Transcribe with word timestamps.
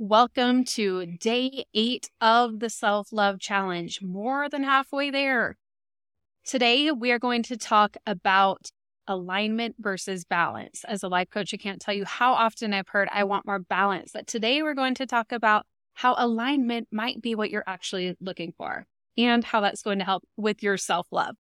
Welcome 0.00 0.64
to 0.64 1.06
day 1.06 1.66
eight 1.72 2.10
of 2.20 2.58
the 2.58 2.68
Self 2.68 3.12
Love 3.12 3.38
Challenge, 3.38 4.02
more 4.02 4.48
than 4.48 4.64
halfway 4.64 5.12
there. 5.12 5.56
Today, 6.44 6.90
we 6.90 7.12
are 7.12 7.20
going 7.20 7.44
to 7.44 7.56
talk 7.56 7.96
about 8.04 8.72
alignment 9.06 9.76
versus 9.78 10.24
balance. 10.24 10.84
As 10.88 11.04
a 11.04 11.08
life 11.08 11.30
coach, 11.30 11.54
I 11.54 11.58
can't 11.58 11.80
tell 11.80 11.94
you 11.94 12.04
how 12.04 12.32
often 12.32 12.74
I've 12.74 12.88
heard 12.88 13.08
I 13.12 13.22
want 13.22 13.46
more 13.46 13.60
balance, 13.60 14.10
but 14.12 14.26
today 14.26 14.64
we're 14.64 14.74
going 14.74 14.96
to 14.96 15.06
talk 15.06 15.30
about 15.30 15.64
how 15.92 16.16
alignment 16.18 16.88
might 16.90 17.22
be 17.22 17.36
what 17.36 17.50
you're 17.50 17.62
actually 17.64 18.16
looking 18.20 18.52
for 18.58 18.88
and 19.16 19.44
how 19.44 19.60
that's 19.60 19.82
going 19.82 20.00
to 20.00 20.04
help 20.04 20.24
with 20.36 20.60
your 20.60 20.76
self 20.76 21.06
love. 21.12 21.36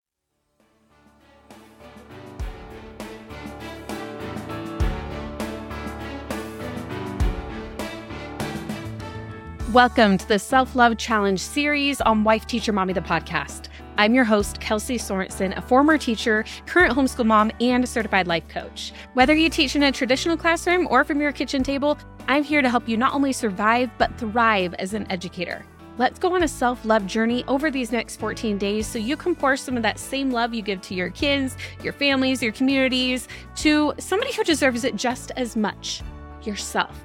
Welcome 9.73 10.19
to 10.19 10.27
the 10.27 10.41
Self 10.41 10.75
Love 10.75 10.99
Challenge 10.99 11.39
series 11.39 12.01
on 12.01 12.25
Wife 12.25 12.45
Teacher 12.45 12.73
Mommy, 12.73 12.93
the 12.93 13.01
podcast. 13.01 13.69
I'm 13.99 14.15
your 14.15 14.25
host, 14.25 14.59
Kelsey 14.59 14.99
Sorensen, 14.99 15.57
a 15.57 15.63
former 15.63 15.97
teacher, 15.97 16.45
current 16.67 16.93
homeschool 16.93 17.25
mom, 17.25 17.53
and 17.61 17.85
a 17.85 17.87
certified 17.87 18.27
life 18.27 18.49
coach. 18.49 18.93
Whether 19.15 19.33
you 19.33 19.49
teach 19.49 19.77
in 19.77 19.85
a 19.85 19.93
traditional 19.93 20.37
classroom 20.37 20.89
or 20.91 21.05
from 21.05 21.21
your 21.21 21.31
kitchen 21.31 21.63
table, 21.63 21.97
I'm 22.27 22.43
here 22.43 22.63
to 22.63 22.69
help 22.69 22.89
you 22.89 22.97
not 22.97 23.15
only 23.15 23.33
survive, 23.33 23.91
but 23.97 24.13
thrive 24.19 24.75
as 24.81 24.93
an 24.93 25.07
educator. 25.09 25.65
Let's 25.99 26.19
go 26.19 26.35
on 26.35 26.43
a 26.43 26.49
self 26.49 26.85
love 26.85 27.07
journey 27.07 27.45
over 27.47 27.71
these 27.71 27.93
next 27.93 28.19
14 28.19 28.59
days 28.59 28.89
so 28.89 28.99
you 28.99 29.17
can 29.17 29.37
pour 29.37 29.57
some 29.57 29.77
of 29.77 29.85
that 29.85 30.01
same 30.01 30.33
love 30.33 30.53
you 30.53 30.63
give 30.63 30.81
to 30.81 30.95
your 30.95 31.11
kids, 31.11 31.57
your 31.85 31.93
families, 31.93 32.43
your 32.43 32.53
communities 32.53 33.29
to 33.57 33.95
somebody 33.99 34.33
who 34.33 34.43
deserves 34.43 34.83
it 34.83 34.97
just 34.97 35.31
as 35.37 35.55
much 35.55 36.03
yourself. 36.43 36.99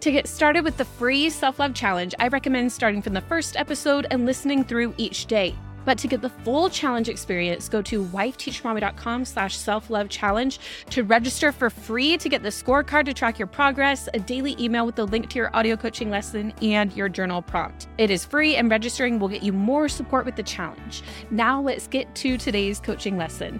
To 0.00 0.12
get 0.12 0.28
started 0.28 0.62
with 0.62 0.76
the 0.76 0.84
free 0.84 1.28
self 1.28 1.58
love 1.58 1.74
challenge, 1.74 2.14
I 2.20 2.28
recommend 2.28 2.70
starting 2.70 3.02
from 3.02 3.14
the 3.14 3.20
first 3.22 3.56
episode 3.56 4.06
and 4.12 4.26
listening 4.26 4.62
through 4.62 4.94
each 4.96 5.26
day. 5.26 5.56
But 5.84 5.98
to 5.98 6.06
get 6.06 6.20
the 6.20 6.28
full 6.28 6.68
challenge 6.68 7.08
experience, 7.08 7.68
go 7.68 7.82
to 7.82 8.04
wifeteachermommy.com 8.04 9.24
slash 9.24 9.56
self-love 9.56 10.10
challenge 10.10 10.60
to 10.90 11.02
register 11.02 11.50
for 11.50 11.70
free 11.70 12.18
to 12.18 12.28
get 12.28 12.42
the 12.42 12.50
scorecard 12.50 13.06
to 13.06 13.14
track 13.14 13.38
your 13.38 13.48
progress, 13.48 14.06
a 14.12 14.18
daily 14.18 14.54
email 14.60 14.84
with 14.84 14.96
the 14.96 15.06
link 15.06 15.30
to 15.30 15.36
your 15.36 15.50
audio 15.56 15.76
coaching 15.76 16.10
lesson, 16.10 16.52
and 16.60 16.92
your 16.92 17.08
journal 17.08 17.40
prompt. 17.40 17.88
It 17.96 18.10
is 18.10 18.24
free 18.24 18.56
and 18.56 18.70
registering 18.70 19.18
will 19.18 19.28
get 19.28 19.42
you 19.42 19.52
more 19.52 19.88
support 19.88 20.26
with 20.26 20.36
the 20.36 20.42
challenge. 20.42 21.02
Now 21.30 21.60
let's 21.60 21.86
get 21.86 22.14
to 22.16 22.36
today's 22.36 22.80
coaching 22.80 23.16
lesson. 23.16 23.58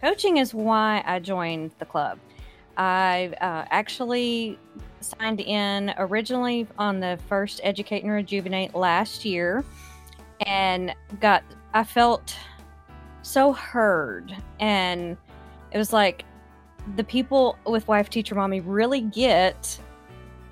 Coaching 0.00 0.38
is 0.38 0.54
why 0.54 1.02
I 1.06 1.18
joined 1.18 1.72
the 1.78 1.84
club. 1.84 2.18
I 2.76 3.34
uh, 3.40 3.66
actually 3.70 4.58
signed 5.00 5.40
in 5.40 5.92
originally 5.98 6.66
on 6.78 7.00
the 7.00 7.18
first 7.28 7.60
Educate 7.62 8.02
and 8.02 8.12
Rejuvenate 8.12 8.74
last 8.74 9.24
year 9.24 9.64
and 10.46 10.94
got, 11.20 11.42
I 11.74 11.84
felt 11.84 12.34
so 13.22 13.52
heard. 13.52 14.34
And 14.58 15.18
it 15.72 15.78
was 15.78 15.92
like 15.92 16.24
the 16.96 17.04
people 17.04 17.58
with 17.66 17.86
Wife 17.86 18.08
Teacher 18.08 18.34
Mommy 18.34 18.60
really 18.60 19.02
get 19.02 19.78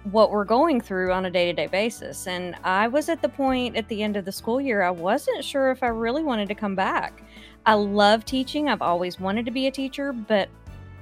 what 0.04 0.30
we're 0.30 0.44
going 0.44 0.80
through 0.80 1.12
on 1.12 1.26
a 1.26 1.30
day 1.30 1.46
to 1.46 1.52
day 1.52 1.66
basis. 1.66 2.26
And 2.26 2.56
I 2.64 2.88
was 2.88 3.08
at 3.08 3.22
the 3.22 3.28
point 3.28 3.76
at 3.76 3.88
the 3.88 4.02
end 4.02 4.16
of 4.16 4.24
the 4.24 4.32
school 4.32 4.60
year, 4.60 4.82
I 4.82 4.90
wasn't 4.90 5.44
sure 5.44 5.70
if 5.70 5.82
I 5.82 5.88
really 5.88 6.22
wanted 6.22 6.48
to 6.48 6.54
come 6.54 6.74
back. 6.74 7.22
I 7.66 7.74
love 7.74 8.24
teaching. 8.24 8.68
I've 8.68 8.82
always 8.82 9.20
wanted 9.20 9.44
to 9.44 9.50
be 9.50 9.66
a 9.66 9.70
teacher, 9.70 10.12
but 10.12 10.48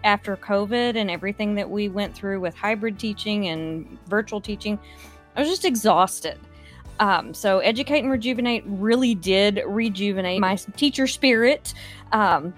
after 0.05 0.36
COVID 0.36 0.97
and 0.97 1.11
everything 1.11 1.55
that 1.55 1.69
we 1.69 1.88
went 1.88 2.14
through 2.14 2.41
with 2.41 2.55
hybrid 2.55 2.98
teaching 2.98 3.48
and 3.48 3.98
virtual 4.08 4.41
teaching, 4.41 4.78
I 5.36 5.41
was 5.41 5.48
just 5.48 5.64
exhausted. 5.64 6.38
Um, 6.98 7.34
so, 7.34 7.59
Educate 7.59 8.00
and 8.00 8.10
Rejuvenate 8.10 8.65
really 8.66 9.15
did 9.15 9.62
rejuvenate 9.66 10.41
my 10.41 10.56
teacher 10.76 11.06
spirit. 11.06 11.75
Um, 12.12 12.54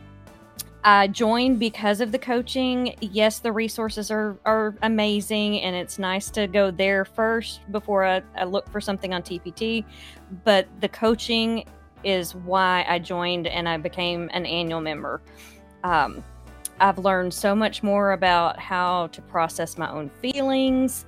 I 0.85 1.09
joined 1.09 1.59
because 1.59 2.01
of 2.01 2.13
the 2.13 2.19
coaching. 2.19 2.95
Yes, 3.01 3.41
the 3.41 3.53
resources 3.53 4.11
are, 4.11 4.39
are 4.45 4.75
amazing, 4.83 5.61
and 5.63 5.75
it's 5.75 5.99
nice 5.99 6.31
to 6.31 6.47
go 6.47 6.71
there 6.71 7.05
first 7.05 7.61
before 7.73 8.05
I, 8.05 8.23
I 8.37 8.45
look 8.45 8.69
for 8.71 8.81
something 8.81 9.13
on 9.13 9.23
TPT. 9.23 9.85
But 10.45 10.69
the 10.81 10.89
coaching 10.89 11.65
is 12.05 12.35
why 12.35 12.87
I 12.89 13.01
joined 13.01 13.49
and 13.49 13.69
I 13.69 13.77
became 13.77 14.31
an 14.33 14.47
annual 14.47 14.81
member. 14.81 15.21
Um, 15.83 16.23
I've 16.81 16.99
learned 16.99 17.35
so 17.35 17.57
much 17.57 17.83
more 17.83 18.13
about 18.13 18.59
how 18.59 19.09
to 19.09 19.23
process 19.23 19.79
my 19.79 19.91
own 19.91 20.11
feelings, 20.21 21.07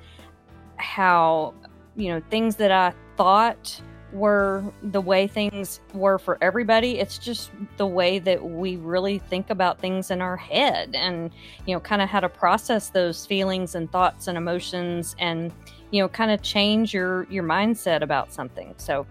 how, 0.76 1.54
you 1.94 2.08
know, 2.08 2.20
things 2.28 2.56
that 2.56 2.72
I 2.72 2.92
thought 3.16 3.80
were 4.12 4.64
the 4.82 5.00
way 5.00 5.26
things 5.26 5.80
were 5.94 6.18
for 6.18 6.38
everybody. 6.40 6.98
It's 6.98 7.18
just 7.18 7.50
the 7.76 7.86
way 7.86 8.18
that 8.18 8.42
we 8.44 8.76
really 8.76 9.18
think 9.18 9.50
about 9.50 9.78
things 9.78 10.10
in 10.10 10.20
our 10.20 10.36
head 10.36 10.94
and, 10.94 11.30
you 11.66 11.74
know, 11.74 11.80
kind 11.80 12.02
of 12.02 12.08
how 12.08 12.20
to 12.20 12.28
process 12.28 12.90
those 12.90 13.26
feelings 13.26 13.74
and 13.74 13.90
thoughts 13.90 14.26
and 14.26 14.36
emotions 14.36 15.14
and, 15.18 15.52
you 15.90 16.02
know, 16.02 16.08
kind 16.08 16.30
of 16.30 16.42
change 16.42 16.92
your 16.94 17.24
your 17.30 17.44
mindset 17.44 18.02
about 18.02 18.32
something. 18.32 18.74
So 18.78 19.06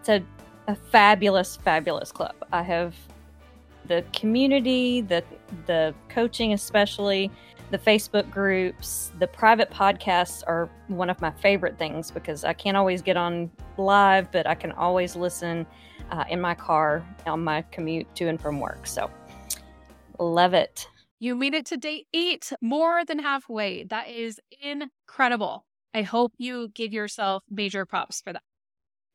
it's 0.00 0.08
a 0.08 0.22
a 0.68 0.74
fabulous, 0.74 1.56
fabulous 1.56 2.12
club. 2.12 2.34
I 2.52 2.62
have 2.62 2.94
the 3.86 4.04
community, 4.12 5.00
the 5.00 5.24
the 5.66 5.94
coaching, 6.08 6.52
especially 6.52 7.30
the 7.70 7.78
Facebook 7.78 8.28
groups, 8.30 9.12
the 9.18 9.26
private 9.26 9.70
podcasts 9.70 10.42
are 10.46 10.68
one 10.88 11.08
of 11.08 11.20
my 11.20 11.30
favorite 11.30 11.78
things 11.78 12.10
because 12.10 12.44
I 12.44 12.52
can't 12.52 12.76
always 12.76 13.00
get 13.00 13.16
on 13.16 13.50
live, 13.76 14.30
but 14.32 14.46
I 14.46 14.54
can 14.54 14.72
always 14.72 15.14
listen 15.14 15.66
uh, 16.10 16.24
in 16.28 16.40
my 16.40 16.54
car 16.54 17.04
on 17.26 17.44
my 17.44 17.62
commute 17.70 18.12
to 18.16 18.28
and 18.28 18.40
from 18.40 18.58
work. 18.58 18.86
So, 18.86 19.10
love 20.18 20.52
it. 20.52 20.88
You 21.20 21.36
made 21.36 21.54
it 21.54 21.66
to 21.66 21.76
day 21.76 22.06
eight, 22.12 22.52
more 22.60 23.04
than 23.04 23.18
halfway. 23.18 23.84
That 23.84 24.08
is 24.08 24.40
incredible. 24.60 25.64
I 25.94 26.02
hope 26.02 26.32
you 26.38 26.68
give 26.74 26.92
yourself 26.92 27.44
major 27.50 27.84
props 27.86 28.20
for 28.20 28.32
that. 28.32 28.42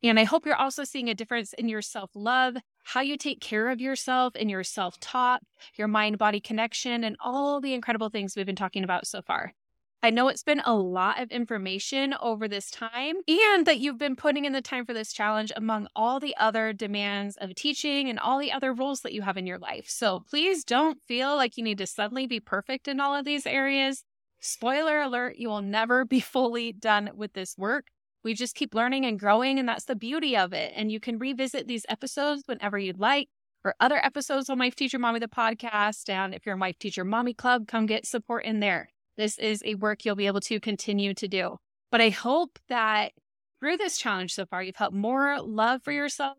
And 0.08 0.20
I 0.20 0.24
hope 0.24 0.46
you're 0.46 0.54
also 0.54 0.84
seeing 0.84 1.08
a 1.08 1.14
difference 1.14 1.52
in 1.52 1.68
your 1.68 1.82
self 1.82 2.10
love, 2.14 2.56
how 2.84 3.00
you 3.00 3.16
take 3.16 3.40
care 3.40 3.68
of 3.68 3.80
yourself, 3.80 4.34
and 4.38 4.50
your 4.50 4.64
self 4.64 5.00
talk, 5.00 5.40
your 5.74 5.88
mind 5.88 6.18
body 6.18 6.40
connection, 6.40 7.02
and 7.04 7.16
all 7.20 7.60
the 7.60 7.74
incredible 7.74 8.08
things 8.08 8.36
we've 8.36 8.46
been 8.46 8.56
talking 8.56 8.84
about 8.84 9.06
so 9.06 9.22
far. 9.22 9.54
I 10.02 10.10
know 10.10 10.28
it's 10.28 10.42
been 10.42 10.62
a 10.64 10.74
lot 10.74 11.20
of 11.20 11.32
information 11.32 12.14
over 12.20 12.46
this 12.46 12.70
time, 12.70 13.16
and 13.26 13.66
that 13.66 13.78
you've 13.78 13.98
been 13.98 14.14
putting 14.14 14.44
in 14.44 14.52
the 14.52 14.60
time 14.60 14.84
for 14.84 14.94
this 14.94 15.12
challenge 15.12 15.50
among 15.56 15.88
all 15.96 16.20
the 16.20 16.36
other 16.36 16.72
demands 16.72 17.36
of 17.38 17.54
teaching 17.54 18.08
and 18.08 18.18
all 18.20 18.38
the 18.38 18.52
other 18.52 18.72
roles 18.72 19.00
that 19.00 19.12
you 19.12 19.22
have 19.22 19.36
in 19.36 19.46
your 19.46 19.58
life. 19.58 19.88
So 19.88 20.20
please 20.30 20.62
don't 20.62 21.02
feel 21.08 21.34
like 21.34 21.56
you 21.56 21.64
need 21.64 21.78
to 21.78 21.86
suddenly 21.86 22.26
be 22.26 22.38
perfect 22.38 22.86
in 22.86 23.00
all 23.00 23.14
of 23.14 23.24
these 23.24 23.46
areas. 23.46 24.04
Spoiler 24.38 25.00
alert, 25.00 25.36
you 25.38 25.48
will 25.48 25.62
never 25.62 26.04
be 26.04 26.20
fully 26.34 26.72
done 26.72 27.10
with 27.16 27.32
this 27.32 27.56
work 27.58 27.86
we 28.24 28.34
just 28.34 28.54
keep 28.54 28.74
learning 28.74 29.04
and 29.04 29.18
growing, 29.18 29.58
and 29.58 29.68
that's 29.68 29.84
the 29.84 29.96
beauty 29.96 30.36
of 30.36 30.52
it. 30.52 30.72
And 30.74 30.90
you 30.90 31.00
can 31.00 31.18
revisit 31.18 31.66
these 31.66 31.86
episodes 31.88 32.42
whenever 32.46 32.78
you'd 32.78 32.98
like, 32.98 33.28
or 33.64 33.74
other 33.80 34.04
episodes 34.04 34.50
on 34.50 34.58
Wife 34.58 34.74
Teacher 34.74 34.98
Mommy, 34.98 35.18
the 35.18 35.28
podcast. 35.28 36.08
And 36.08 36.34
if 36.34 36.44
you're 36.44 36.54
in 36.54 36.60
Wife 36.60 36.78
Teacher 36.78 37.04
Mommy 37.04 37.34
Club, 37.34 37.66
come 37.66 37.86
get 37.86 38.06
support 38.06 38.44
in 38.44 38.60
there. 38.60 38.90
This 39.16 39.38
is 39.38 39.62
a 39.64 39.76
work 39.76 40.04
you'll 40.04 40.16
be 40.16 40.26
able 40.26 40.40
to 40.40 40.60
continue 40.60 41.14
to 41.14 41.28
do. 41.28 41.56
But 41.90 42.00
I 42.00 42.10
hope 42.10 42.58
that 42.68 43.12
through 43.60 43.76
this 43.78 43.96
challenge 43.96 44.34
so 44.34 44.44
far, 44.46 44.62
you've 44.62 44.76
felt 44.76 44.92
more 44.92 45.40
love 45.40 45.82
for 45.82 45.92
yourself 45.92 46.36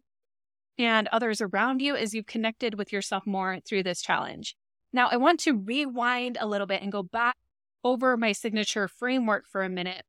and 0.77 1.07
others 1.07 1.41
around 1.41 1.81
you 1.81 1.95
as 1.95 2.13
you've 2.13 2.27
connected 2.27 2.77
with 2.77 2.93
yourself 2.93 3.25
more 3.25 3.59
through 3.65 3.83
this 3.83 4.01
challenge. 4.01 4.55
Now, 4.93 5.09
I 5.11 5.17
want 5.17 5.39
to 5.41 5.53
rewind 5.53 6.37
a 6.39 6.47
little 6.47 6.67
bit 6.67 6.81
and 6.81 6.91
go 6.91 7.03
back 7.03 7.35
over 7.83 8.17
my 8.17 8.31
signature 8.31 8.87
framework 8.87 9.45
for 9.47 9.63
a 9.63 9.69
minute 9.69 10.03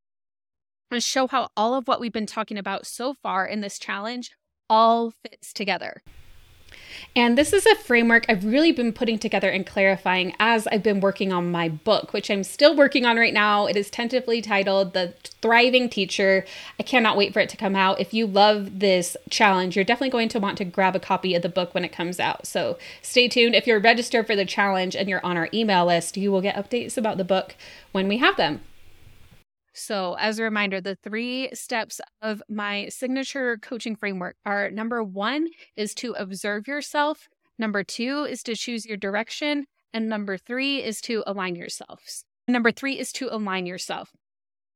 and 0.91 1.03
show 1.03 1.27
how 1.27 1.49
all 1.57 1.75
of 1.75 1.87
what 1.87 2.01
we've 2.01 2.13
been 2.13 2.27
talking 2.27 2.59
about 2.59 2.87
so 2.87 3.15
far 3.15 3.47
in 3.47 3.61
this 3.61 3.79
challenge 3.79 4.33
all 4.69 5.13
fits 5.23 5.53
together. 5.53 6.03
And 7.17 7.37
this 7.39 7.53
is 7.53 7.65
a 7.67 7.75
framework 7.75 8.27
I've 8.29 8.45
really 8.45 8.73
been 8.73 8.93
putting 8.93 9.19
together 9.19 9.49
and 9.49 9.67
clarifying 9.67 10.35
as 10.39 10.67
I've 10.67 10.83
been 10.83 11.01
working 11.01 11.33
on 11.33 11.51
my 11.51 11.69
book, 11.69 12.13
which 12.13 12.31
I'm 12.31 12.45
still 12.45 12.77
working 12.77 13.05
on 13.05 13.17
right 13.17 13.33
now. 13.33 13.67
It 13.67 13.77
is 13.77 13.91
tentatively 13.91 14.43
titled 14.43 14.93
The 14.93 15.15
Thriving 15.41 15.89
Teacher. 15.89 16.45
I 16.79 16.83
cannot 16.83 17.17
wait 17.17 17.33
for 17.33 17.41
it 17.41 17.49
to 17.51 17.57
come 17.57 17.75
out. 17.75 18.01
If 18.01 18.13
you 18.13 18.27
love 18.27 18.81
this 18.81 19.17
challenge, 19.31 19.77
you're 19.77 19.85
definitely 19.85 20.11
going 20.11 20.29
to 20.31 20.41
want 20.41 20.59
to 20.59 20.65
grab 20.65 20.95
a 20.95 21.01
copy 21.01 21.35
of 21.35 21.43
the 21.43 21.49
book 21.49 21.75
when 21.75 21.85
it 21.85 21.93
comes 21.93 22.21
out. 22.21 22.47
So 22.47 22.79
stay 23.03 23.29
tuned. 23.29 23.55
If 23.55 23.67
you're 23.67 23.81
registered 23.81 24.27
for 24.27 24.37
the 24.37 24.45
challenge 24.45 24.95
and 24.95 25.09
you're 25.09 25.25
on 25.25 25.37
our 25.37 25.49
email 25.55 25.87
list, 25.87 26.17
you 26.17 26.31
will 26.31 26.43
get 26.43 26.57
updates 26.57 26.99
about 26.99 27.17
the 27.17 27.25
book 27.25 27.55
when 27.93 28.09
we 28.09 28.19
have 28.19 28.37
them. 28.37 28.61
So, 29.79 30.17
as 30.19 30.39
a 30.39 30.43
reminder, 30.43 30.81
the 30.81 30.97
three 30.97 31.51
steps 31.55 32.01
of 32.21 32.43
my 32.49 32.89
signature 32.89 33.57
coaching 33.59 33.95
framework 33.95 34.37
are 34.45 34.71
number 34.71 35.05
one 35.05 35.49
is 35.77 35.95
to 35.97 36.13
observe 36.13 36.67
yourself. 36.67 37.29
Number 37.59 37.85
two 37.85 38.27
is 38.29 38.43
to 38.43 38.57
choose 38.57 38.85
your 38.85 38.97
direction. 38.97 39.67
And 39.95 40.09
number 40.09 40.37
three 40.37 40.83
is 40.83 41.01
to 41.03 41.23
align 41.27 41.55
yourselves. 41.55 42.25
Number 42.49 42.73
three 42.73 42.99
is 42.99 43.13
to 43.13 43.29
align 43.33 43.67
yourself. 43.67 44.11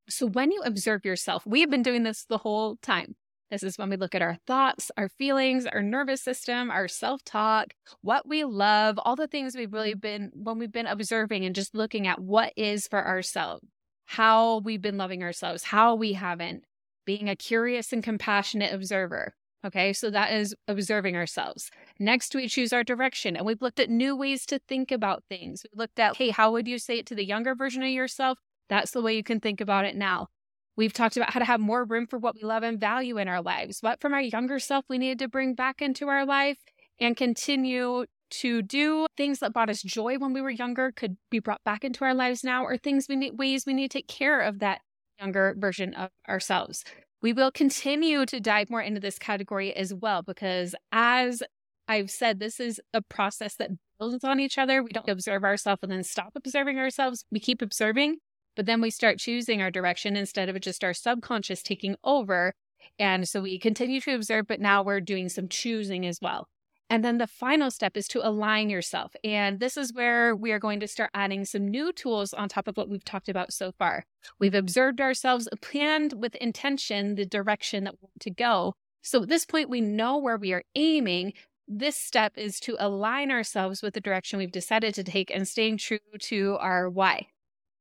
So 0.08 0.26
when 0.26 0.52
you 0.52 0.62
observe 0.64 1.04
yourself, 1.04 1.44
we 1.46 1.60
have 1.60 1.70
been 1.70 1.82
doing 1.82 2.04
this 2.04 2.25
the 2.25 2.38
whole 2.38 2.76
time. 2.76 3.16
This 3.50 3.62
is 3.62 3.76
when 3.76 3.90
we 3.90 3.96
look 3.96 4.14
at 4.14 4.22
our 4.22 4.38
thoughts, 4.46 4.90
our 4.96 5.08
feelings, 5.08 5.66
our 5.66 5.82
nervous 5.82 6.22
system, 6.22 6.70
our 6.70 6.88
self 6.88 7.22
talk, 7.25 7.75
what 8.00 8.26
we 8.26 8.44
love, 8.44 8.99
all 8.99 9.16
the 9.16 9.26
things 9.26 9.54
we've 9.54 9.72
really 9.72 9.93
mm-hmm. 9.93 9.99
been, 9.99 10.31
when 10.34 10.58
we've 10.58 10.72
been 10.72 10.87
observing 10.87 11.44
and 11.44 11.54
just 11.54 11.75
looking 11.75 12.06
at 12.06 12.20
what 12.20 12.52
is 12.56 12.88
for 12.88 13.06
ourselves, 13.06 13.66
how 14.12 14.59
we've 14.59 14.82
been 14.82 14.99
loving 14.99 15.23
ourselves, 15.23 15.64
how 15.64 15.94
we 15.94 16.12
haven't, 16.12 16.64
being 17.06 17.31
a 17.31 17.37
curious 17.37 17.94
and 17.94 18.05
compassionate 18.05 18.75
observer. 18.75 19.35
Okay, 19.64 19.94
so 19.94 20.11
that 20.11 20.35
is 20.35 20.55
observing 20.69 21.17
ourselves. 21.17 21.70
Next, 21.99 22.35
we 22.35 22.47
choose 22.47 22.75
our 22.75 22.85
direction 22.85 23.37
and 23.37 23.47
we've 23.47 23.62
looked 23.62 23.81
at 23.81 23.88
new 23.88 24.14
ways 24.14 24.44
to 24.47 24.59
think 24.69 24.93
about 24.93 25.25
things. 25.31 25.64
We 25.73 25.79
looked 25.79 25.99
at, 25.99 26.17
hey, 26.17 26.29
how 26.29 26.53
would 26.53 26.69
you 26.69 26.79
say 26.79 26.99
it 26.99 27.06
to 27.06 27.14
the 27.14 27.25
younger 27.25 27.55
version 27.55 27.82
of 27.82 27.88
yourself? 27.88 28.38
That's 28.69 28.91
the 28.91 29.00
way 29.00 29.17
you 29.17 29.23
can 29.23 29.41
think 29.41 29.62
about 29.62 29.87
it 29.87 29.97
now. 29.97 30.29
We've 30.76 30.93
talked 30.93 31.17
about 31.17 31.31
how 31.31 31.38
to 31.38 31.47
have 31.47 31.61
more 31.61 31.85
room 31.85 32.06
for 32.06 32.19
what 32.19 32.35
we 32.35 32.43
love 32.43 32.64
and 32.64 32.79
value 32.79 33.17
in 33.17 33.29
our 33.29 33.41
lives. 33.41 33.79
What 33.81 34.03
from 34.03 34.12
our 34.12 34.20
younger 34.20 34.59
self 34.59 34.85
we 34.91 34.99
needed 34.99 35.20
to 35.20 35.29
bring 35.29 35.55
back 35.55 35.81
into 35.81 36.09
our 36.09 36.26
life 36.26 36.59
and 37.00 37.17
continue 37.17 38.05
to 38.32 38.62
do 38.62 39.06
things 39.17 39.38
that 39.38 39.52
brought 39.52 39.70
us 39.70 39.82
joy 39.82 40.17
when 40.19 40.32
we 40.32 40.40
were 40.40 40.50
younger 40.50 40.93
could 40.93 41.17
be 41.31 41.38
brought 41.38 41.62
back 41.64 41.84
into 41.84 42.05
our 42.05 42.14
lives 42.14 42.43
now, 42.44 42.64
or 42.64 42.76
things 42.76 43.06
we 43.08 43.17
need 43.17 43.38
ways 43.38 43.64
we 43.67 43.75
need 43.75 43.90
to 43.90 43.99
take 43.99 44.08
care 44.08 44.40
of 44.40 44.58
that 44.58 44.81
younger 45.19 45.55
version 45.58 45.94
of 45.94 46.11
ourselves. 46.29 46.84
We 47.20 47.32
will 47.32 47.52
continue 47.52 48.26
to 48.26 48.40
dive 48.40 48.70
more 48.70 48.82
into 48.82 49.00
this 49.00 49.19
category 49.19 49.75
as 49.75 49.94
well 49.94 50.23
because 50.23 50.75
as 50.90 51.43
I've 51.87 52.11
said, 52.11 52.40
this 52.40 52.58
is 52.58 52.81
a 52.93 53.02
process 53.02 53.55
that 53.56 53.70
builds 53.99 54.25
on 54.25 54.40
each 54.40 54.58
other. 54.58 54.82
We 54.82 54.90
don't 54.90 55.08
observe 55.08 55.44
ourselves 55.44 55.81
and 55.82 55.93
then 55.93 56.02
stop 56.02 56.32
observing 56.35 56.78
ourselves. 56.78 57.25
We 57.31 57.38
keep 57.38 57.62
observing 57.62 58.17
but 58.56 58.67
then 58.67 58.81
we 58.81 58.90
start 58.90 59.19
choosing 59.19 59.62
our 59.62 59.70
direction 59.70 60.17
instead 60.17 60.49
of 60.49 60.61
just 60.61 60.85
our 60.85 60.94
subconscious 60.94 61.62
taking 61.62 61.96
over. 62.05 62.55
And 62.99 63.28
so 63.28 63.40
we 63.40 63.58
continue 63.58 64.00
to 64.02 64.14
observe, 64.14 64.46
but 64.46 64.61
now 64.61 64.82
we're 64.82 65.00
doing 65.00 65.28
some 65.28 65.49
choosing 65.49 66.05
as 66.05 66.19
well. 66.20 66.49
And 66.92 67.02
then 67.02 67.16
the 67.16 67.26
final 67.26 67.70
step 67.70 67.96
is 67.96 68.06
to 68.08 68.20
align 68.20 68.68
yourself. 68.68 69.16
And 69.24 69.60
this 69.60 69.78
is 69.78 69.94
where 69.94 70.36
we 70.36 70.52
are 70.52 70.58
going 70.58 70.78
to 70.80 70.86
start 70.86 71.08
adding 71.14 71.46
some 71.46 71.66
new 71.66 71.90
tools 71.90 72.34
on 72.34 72.50
top 72.50 72.68
of 72.68 72.76
what 72.76 72.90
we've 72.90 73.02
talked 73.02 73.30
about 73.30 73.50
so 73.50 73.72
far. 73.72 74.04
We've 74.38 74.52
observed 74.52 75.00
ourselves, 75.00 75.48
planned 75.62 76.12
with 76.12 76.34
intention 76.34 77.14
the 77.14 77.24
direction 77.24 77.84
that 77.84 77.94
we 77.94 77.98
want 78.02 78.20
to 78.20 78.30
go. 78.30 78.74
So 79.00 79.22
at 79.22 79.30
this 79.30 79.46
point, 79.46 79.70
we 79.70 79.80
know 79.80 80.18
where 80.18 80.36
we 80.36 80.52
are 80.52 80.64
aiming. 80.74 81.32
This 81.66 81.96
step 81.96 82.34
is 82.36 82.60
to 82.60 82.76
align 82.78 83.30
ourselves 83.30 83.80
with 83.80 83.94
the 83.94 84.00
direction 84.02 84.38
we've 84.38 84.52
decided 84.52 84.94
to 84.96 85.02
take 85.02 85.34
and 85.34 85.48
staying 85.48 85.78
true 85.78 85.98
to 86.18 86.58
our 86.60 86.90
why. 86.90 87.28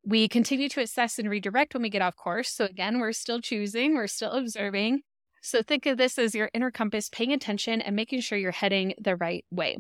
We 0.06 0.30
continue 0.30 0.70
to 0.70 0.80
assess 0.80 1.20
and 1.20 1.30
redirect 1.30 1.74
when 1.74 1.84
we 1.84 1.90
get 1.90 2.02
off 2.02 2.16
course. 2.16 2.50
So, 2.50 2.64
again, 2.64 3.02
we're 3.02 3.12
still 3.12 3.42
choosing, 3.42 3.94
we're 3.94 4.08
still 4.08 4.32
observing. 4.32 5.02
So, 5.42 5.62
think 5.62 5.86
of 5.86 5.98
this 5.98 6.18
as 6.18 6.36
your 6.36 6.50
inner 6.54 6.72
compass, 6.72 7.10
paying 7.10 7.34
attention 7.34 7.82
and 7.82 7.96
making 7.96 8.22
sure 8.22 8.38
you're 8.38 8.52
heading 8.52 8.94
the 9.00 9.16
right 9.16 9.46
way. 9.52 9.78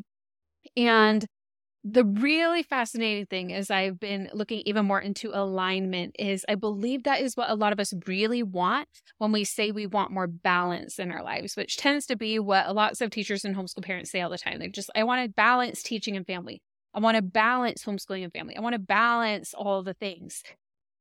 And 0.75 1.25
the 1.83 2.05
really 2.05 2.61
fascinating 2.61 3.25
thing 3.25 3.49
is 3.49 3.71
I've 3.71 3.99
been 3.99 4.29
looking 4.33 4.61
even 4.65 4.85
more 4.85 5.01
into 5.01 5.31
alignment 5.33 6.15
is 6.19 6.45
I 6.47 6.53
believe 6.53 7.03
that 7.03 7.21
is 7.21 7.35
what 7.35 7.49
a 7.49 7.55
lot 7.55 7.73
of 7.73 7.79
us 7.79 7.91
really 8.05 8.43
want 8.43 8.87
when 9.17 9.31
we 9.31 9.43
say 9.43 9.71
we 9.71 9.87
want 9.87 10.11
more 10.11 10.27
balance 10.27 10.99
in 10.99 11.11
our 11.11 11.23
lives, 11.23 11.55
which 11.55 11.77
tends 11.77 12.05
to 12.07 12.15
be 12.15 12.37
what 12.37 12.75
lots 12.75 13.01
of 13.01 13.09
teachers 13.09 13.43
and 13.43 13.55
homeschool 13.55 13.83
parents 13.83 14.11
say 14.11 14.21
all 14.21 14.29
the 14.29 14.37
time. 14.37 14.59
They 14.59 14.67
just, 14.67 14.91
I 14.95 15.03
want 15.03 15.25
to 15.25 15.33
balance 15.33 15.81
teaching 15.81 16.15
and 16.15 16.25
family. 16.25 16.61
I 16.93 16.99
want 16.99 17.15
to 17.15 17.23
balance 17.23 17.83
homeschooling 17.83 18.23
and 18.23 18.33
family. 18.33 18.55
I 18.55 18.61
want 18.61 18.73
to 18.73 18.79
balance 18.79 19.53
all 19.55 19.81
the 19.81 19.95
things. 19.95 20.43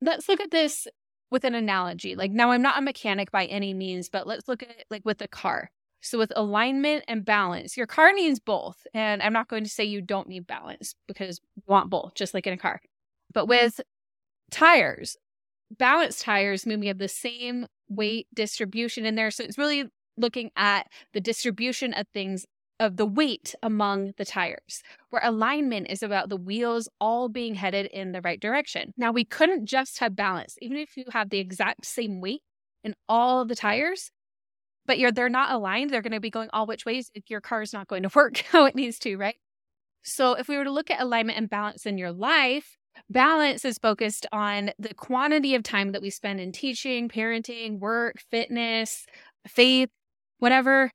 Let's 0.00 0.30
look 0.30 0.40
at 0.40 0.50
this 0.50 0.86
with 1.30 1.44
an 1.44 1.54
analogy. 1.54 2.14
Like 2.14 2.30
now 2.30 2.50
I'm 2.50 2.62
not 2.62 2.78
a 2.78 2.82
mechanic 2.82 3.30
by 3.30 3.46
any 3.46 3.74
means, 3.74 4.08
but 4.08 4.26
let's 4.26 4.48
look 4.48 4.62
at 4.62 4.70
it 4.70 4.86
like 4.90 5.02
with 5.04 5.20
a 5.22 5.28
car. 5.28 5.70
So 6.02 6.18
with 6.18 6.32
alignment 6.34 7.04
and 7.08 7.24
balance, 7.24 7.76
your 7.76 7.86
car 7.86 8.12
needs 8.12 8.40
both. 8.40 8.86
And 8.94 9.22
I'm 9.22 9.32
not 9.32 9.48
going 9.48 9.64
to 9.64 9.70
say 9.70 9.84
you 9.84 10.00
don't 10.00 10.28
need 10.28 10.46
balance 10.46 10.94
because 11.06 11.40
you 11.56 11.62
want 11.66 11.90
both, 11.90 12.14
just 12.14 12.32
like 12.32 12.46
in 12.46 12.54
a 12.54 12.58
car. 12.58 12.80
But 13.32 13.42
mm-hmm. 13.42 13.50
with 13.50 13.80
tires, 14.50 15.16
balanced 15.70 16.22
tires 16.22 16.66
mean 16.66 16.80
we 16.80 16.86
have 16.86 16.98
the 16.98 17.08
same 17.08 17.66
weight 17.88 18.26
distribution 18.34 19.04
in 19.04 19.14
there. 19.14 19.30
So 19.30 19.44
it's 19.44 19.58
really 19.58 19.84
looking 20.16 20.50
at 20.56 20.86
the 21.12 21.20
distribution 21.20 21.92
of 21.94 22.06
things 22.08 22.46
of 22.80 22.96
the 22.96 23.06
weight 23.06 23.54
among 23.62 24.12
the 24.16 24.24
tires, 24.24 24.82
where 25.10 25.22
alignment 25.22 25.88
is 25.90 26.02
about 26.02 26.30
the 26.30 26.36
wheels 26.36 26.88
all 26.98 27.28
being 27.28 27.54
headed 27.54 27.86
in 27.86 28.12
the 28.12 28.22
right 28.22 28.40
direction. 28.40 28.92
Now, 28.96 29.12
we 29.12 29.24
couldn't 29.24 29.66
just 29.66 29.98
have 29.98 30.16
balance, 30.16 30.56
even 30.60 30.78
if 30.78 30.96
you 30.96 31.04
have 31.12 31.28
the 31.28 31.38
exact 31.38 31.84
same 31.84 32.20
weight 32.20 32.40
in 32.82 32.94
all 33.08 33.42
of 33.42 33.48
the 33.48 33.54
tires, 33.54 34.10
but 34.86 34.98
you're 34.98 35.12
they're 35.12 35.28
not 35.28 35.52
aligned, 35.52 35.90
they're 35.90 36.02
going 36.02 36.12
to 36.12 36.20
be 36.20 36.30
going 36.30 36.48
all 36.52 36.66
which 36.66 36.86
ways. 36.86 37.10
Your 37.28 37.42
car 37.42 37.60
is 37.62 37.74
not 37.74 37.86
going 37.86 38.02
to 38.02 38.10
work 38.14 38.38
how 38.50 38.64
it 38.64 38.74
needs 38.74 38.98
to, 39.00 39.16
right? 39.16 39.36
So, 40.02 40.32
if 40.32 40.48
we 40.48 40.56
were 40.56 40.64
to 40.64 40.72
look 40.72 40.90
at 40.90 41.00
alignment 41.00 41.38
and 41.38 41.50
balance 41.50 41.84
in 41.84 41.98
your 41.98 42.12
life, 42.12 42.78
balance 43.10 43.66
is 43.66 43.76
focused 43.76 44.26
on 44.32 44.70
the 44.78 44.94
quantity 44.94 45.54
of 45.54 45.62
time 45.62 45.92
that 45.92 46.00
we 46.00 46.08
spend 46.08 46.40
in 46.40 46.50
teaching, 46.50 47.10
parenting, 47.10 47.78
work, 47.78 48.16
fitness, 48.30 49.04
faith, 49.46 49.90
whatever 50.38 50.90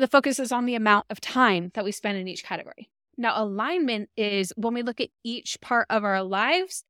the 0.00 0.08
focus 0.08 0.38
is 0.38 0.50
on 0.50 0.64
the 0.64 0.74
amount 0.74 1.06
of 1.10 1.20
time 1.20 1.70
that 1.74 1.84
we 1.84 1.92
spend 1.92 2.18
in 2.18 2.26
each 2.26 2.42
category. 2.42 2.88
Now, 3.16 3.34
alignment 3.42 4.08
is 4.16 4.52
when 4.56 4.72
we 4.72 4.82
look 4.82 5.00
at 5.00 5.10
each 5.22 5.60
part 5.60 5.86
of 5.90 6.04
our 6.04 6.22
lives 6.22 6.84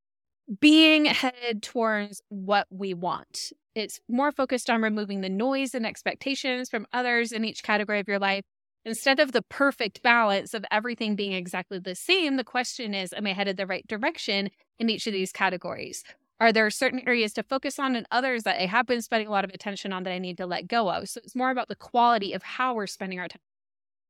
being 0.60 1.04
headed 1.06 1.62
towards 1.62 2.22
what 2.28 2.66
we 2.70 2.94
want. 2.94 3.52
It's 3.74 4.00
more 4.08 4.32
focused 4.32 4.70
on 4.70 4.82
removing 4.82 5.20
the 5.20 5.28
noise 5.28 5.74
and 5.74 5.86
expectations 5.86 6.68
from 6.70 6.86
others 6.92 7.32
in 7.32 7.44
each 7.44 7.62
category 7.62 8.00
of 8.00 8.08
your 8.08 8.18
life. 8.18 8.44
Instead 8.84 9.20
of 9.20 9.32
the 9.32 9.42
perfect 9.42 10.02
balance 10.02 10.54
of 10.54 10.64
everything 10.70 11.14
being 11.14 11.32
exactly 11.32 11.78
the 11.78 11.94
same, 11.94 12.36
the 12.36 12.44
question 12.44 12.94
is 12.94 13.12
Am 13.12 13.26
I 13.26 13.32
headed 13.32 13.56
the 13.56 13.66
right 13.66 13.86
direction 13.86 14.50
in 14.78 14.88
each 14.88 15.06
of 15.06 15.12
these 15.12 15.32
categories? 15.32 16.02
Are 16.40 16.52
there 16.52 16.70
certain 16.70 17.06
areas 17.06 17.34
to 17.34 17.42
focus 17.42 17.78
on 17.78 17.94
and 17.94 18.06
others 18.10 18.44
that 18.44 18.60
I 18.60 18.64
have 18.66 18.86
been 18.86 19.02
spending 19.02 19.28
a 19.28 19.30
lot 19.30 19.44
of 19.44 19.50
attention 19.50 19.92
on 19.92 20.04
that 20.04 20.12
I 20.12 20.18
need 20.18 20.38
to 20.38 20.46
let 20.46 20.66
go 20.66 20.90
of? 20.90 21.08
So 21.08 21.20
it's 21.22 21.36
more 21.36 21.50
about 21.50 21.68
the 21.68 21.76
quality 21.76 22.32
of 22.32 22.42
how 22.42 22.74
we're 22.74 22.86
spending 22.86 23.20
our 23.20 23.28
time. 23.28 23.42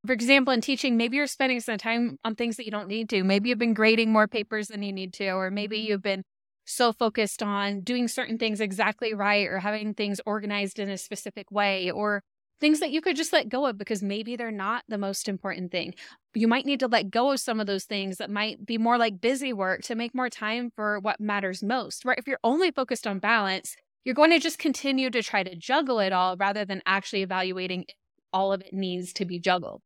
For 0.06 0.12
example, 0.12 0.54
in 0.54 0.60
teaching, 0.60 0.96
maybe 0.96 1.16
you're 1.16 1.26
spending 1.26 1.60
some 1.60 1.76
time 1.76 2.18
on 2.24 2.36
things 2.36 2.56
that 2.56 2.64
you 2.64 2.70
don't 2.70 2.88
need 2.88 3.10
to. 3.10 3.24
Maybe 3.24 3.48
you've 3.48 3.58
been 3.58 3.74
grading 3.74 4.12
more 4.12 4.28
papers 4.28 4.68
than 4.68 4.82
you 4.82 4.92
need 4.92 5.12
to, 5.14 5.28
or 5.30 5.50
maybe 5.50 5.76
mm-hmm. 5.76 5.88
you've 5.88 6.02
been 6.02 6.22
so 6.64 6.92
focused 6.92 7.42
on 7.42 7.80
doing 7.80 8.06
certain 8.06 8.38
things 8.38 8.60
exactly 8.60 9.12
right 9.12 9.46
or 9.48 9.58
having 9.58 9.92
things 9.92 10.20
organized 10.24 10.78
in 10.78 10.88
a 10.88 10.96
specific 10.96 11.50
way 11.50 11.90
or 11.90 12.22
things 12.60 12.80
that 12.80 12.90
you 12.90 13.00
could 13.00 13.16
just 13.16 13.32
let 13.32 13.48
go 13.48 13.66
of 13.66 13.78
because 13.78 14.02
maybe 14.02 14.36
they're 14.36 14.50
not 14.50 14.84
the 14.88 14.98
most 14.98 15.28
important 15.28 15.72
thing. 15.72 15.94
You 16.34 16.46
might 16.46 16.66
need 16.66 16.80
to 16.80 16.88
let 16.88 17.10
go 17.10 17.32
of 17.32 17.40
some 17.40 17.58
of 17.58 17.66
those 17.66 17.84
things 17.84 18.18
that 18.18 18.30
might 18.30 18.64
be 18.64 18.78
more 18.78 18.98
like 18.98 19.20
busy 19.20 19.52
work 19.52 19.82
to 19.82 19.94
make 19.94 20.14
more 20.14 20.28
time 20.28 20.70
for 20.76 21.00
what 21.00 21.20
matters 21.20 21.62
most, 21.62 22.04
right? 22.04 22.18
If 22.18 22.26
you're 22.26 22.38
only 22.44 22.70
focused 22.70 23.06
on 23.06 23.18
balance, 23.18 23.76
you're 24.04 24.14
going 24.14 24.30
to 24.30 24.38
just 24.38 24.58
continue 24.58 25.10
to 25.10 25.22
try 25.22 25.42
to 25.42 25.56
juggle 25.56 26.00
it 26.00 26.12
all 26.12 26.36
rather 26.36 26.64
than 26.64 26.82
actually 26.86 27.22
evaluating 27.22 27.84
if 27.88 27.94
all 28.32 28.52
of 28.52 28.60
it 28.60 28.72
needs 28.72 29.12
to 29.14 29.24
be 29.24 29.38
juggled. 29.38 29.82